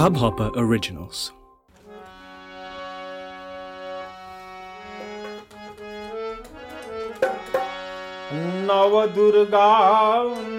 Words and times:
Hubhopper 0.00 0.50
Originals. 0.56 1.18
नव 8.70 8.94
दुर्गा 9.16 9.66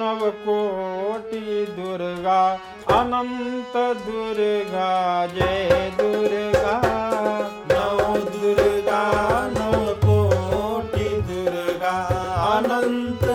नव 0.02 0.22
कोटि 0.46 1.66
दुर्गा, 1.78 2.42
अनंत 3.00 3.78
दुर्गा, 4.06 4.92
जय 5.34 5.92
दुर्गा 6.02 6.78
नव 7.74 8.18
दुर्गा 8.38 9.04
नव 9.58 9.94
कोटि 10.06 11.10
दुर्गा, 11.32 11.98
अनंत 12.54 13.31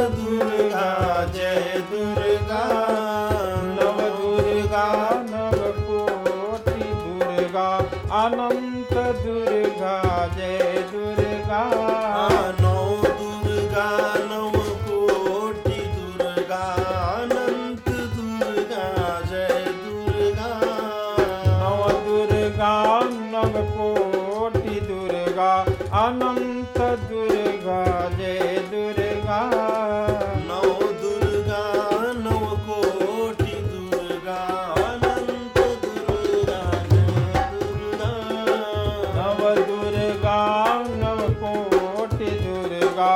दुर्गा 27.04 27.82
जय 28.18 28.40
दुर्गा। 28.70 29.40
नौ 30.48 30.62
दुर्गा 31.02 31.62
नव 32.18 32.44
कोटि 32.66 33.54
दुर्गा 33.66 34.38
अनंत 34.84 35.58
दुर्गा 35.84 36.60
जय 36.92 37.46
दुर्गा। 37.54 38.12
नव 39.16 39.40
दुर्गा 39.70 40.40
नव 41.02 41.22
कोटि 41.42 42.30
दुर्गा 42.44 43.12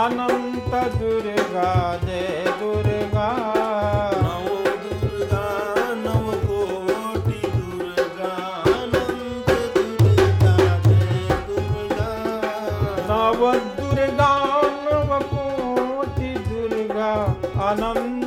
अनंत 0.00 0.74
दुर्गा 0.98 1.70
जय 2.06 2.44
दुर्गा। 2.60 2.93
नव 13.34 13.52
दुर्गा 13.76 14.32
नव 14.84 15.10
कोटि 15.30 16.28
दुर्गा 16.48 17.12
अनंत 17.68 18.23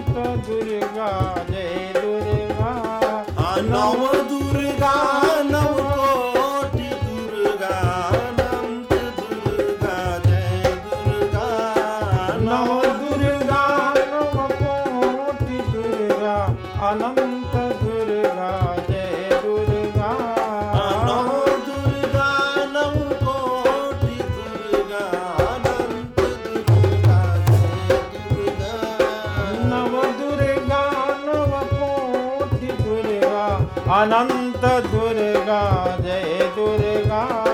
अनंत 33.95 34.65
दुर्गा 34.85 35.61
जय 36.01 36.51
दुर्गा 36.55 37.46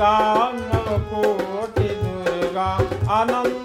दुर्गा 0.00 0.52
नव 0.52 0.86
कोटि 1.08 1.88
दुर्गा 2.02 2.68
अनंत 3.16 3.59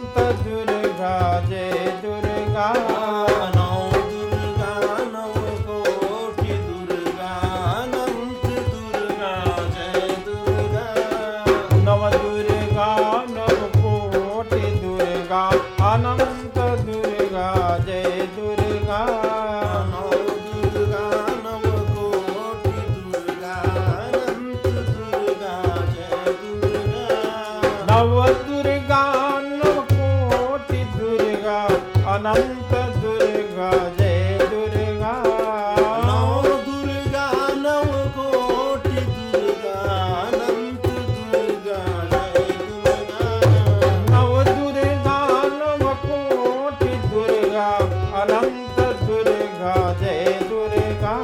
अनंत 48.25 48.79
दुर्गा 49.07 49.73
जय 49.99 50.23
दुर्गा 50.49 51.15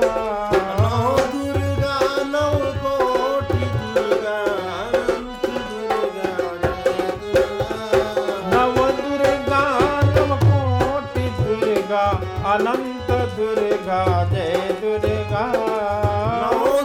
दुर्गा 1.33 1.95
नव 2.33 2.57
कोटि 2.83 3.69
दुर्गा 3.93 4.35
नव 8.53 8.77
दुर्गा 8.99 9.63
नव 10.17 10.35
कोटि 10.45 11.25
अनंत 12.53 13.09
दुर्गा 13.37 14.03
जय 14.33 14.53
दुर्गा। 14.81 15.45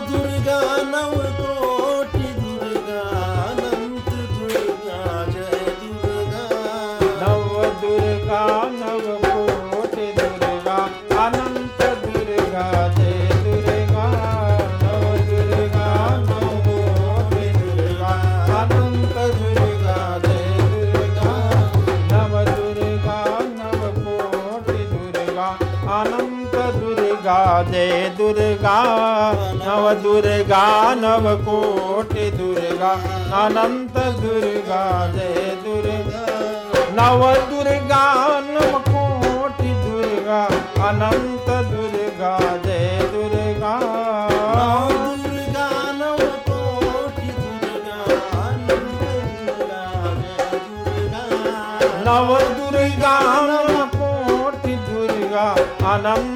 दुर्गा 0.08 0.60
नव 0.92 1.14
कोटि 1.40 2.28
दुर्गा 2.40 3.04
अनंत 3.44 4.10
दुर्गा 4.38 5.02
जय 5.34 5.64
दुर्गा 5.82 6.44
नव 7.22 7.48
दुर्गा 7.82 8.44
दुर्गा 28.66 29.42
नव 29.58 29.84
दुर्गा 30.02 30.62
नव 30.94 31.26
कोटि 31.38 32.30
दुर्गा। 32.30 32.90
अनंत 33.40 33.98
दुर्गा 34.20 34.80
जय 35.14 35.36
दुर्गा 35.64 36.24
नव 36.98 37.22
दुर्गा। 37.50 38.02
नव 38.48 38.78
कोटि 38.88 39.70
दुर्गा 39.84 40.40
अनंत 40.88 41.48
दुर्गा 41.70 42.32
जय 42.66 42.98
दुर्गा। 43.12 43.74
नव 52.06 52.28
दुर्गा 52.58 53.14
नव 53.46 53.86
कोटि 53.94 54.74
दुर्गा 54.88 55.48
अनंत 55.94 56.35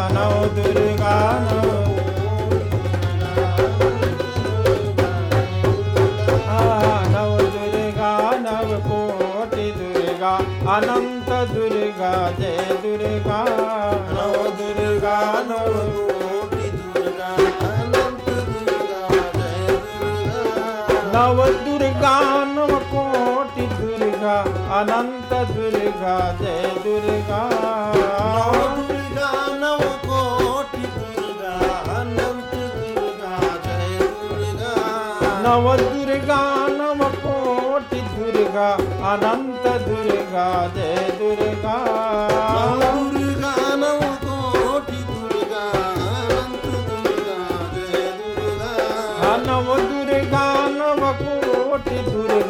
नव 21.13 21.39
दुर्गा 21.65 22.17
नव 22.53 22.71
कोटि 22.91 23.65
दुर्गा 23.67 24.35
अनंत 24.79 25.31
दुर्गा 25.51 26.17
जय 26.41 26.63
दुर्गा। 26.83 27.41
नव 27.93 28.19
दुर्गा 28.87 29.31
नव 29.61 29.81
कोटि 30.05 30.85
दुर्गा 30.95 31.55
अनंत 31.97 32.53
दुर्गा 32.75 33.35
जय 33.65 33.97
दुर्गा। 34.21 34.73
नव 35.45 35.65
दुर्गा 35.83 36.41
नव 36.77 37.01
कोटि 37.25 38.01
दुर्गा 38.15 38.69
अनंत 39.13 39.65
दुर्गा 39.87 40.47
जय 40.75 40.95
दुर्गा। 41.19 41.77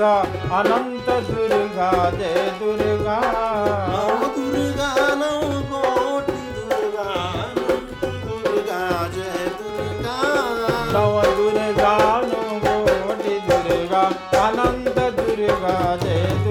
दुर्गा 0.01 0.57
अनंत 0.57 1.09
दुर्गा 1.25 1.89
जय 2.17 2.37
दुर्गा 2.59 3.17
नव 3.89 4.23
दुर्गा 4.35 4.89
नव 5.21 5.43
कोटि 5.71 6.37
दुर्गा 6.55 7.05
अनंत 7.41 8.01
दुर्गा 8.23 8.79
जय 9.15 9.45
दुर्गा 9.59 10.17
नव 10.95 11.21
दुर्गा 11.37 11.93
नव 12.31 12.65
कोटि 12.65 13.37
दुर्गा 13.49 14.01
अनंत 14.41 14.97
दुर्गा 15.19 15.77
जय 16.03 16.25
दुर्गा 16.45 16.50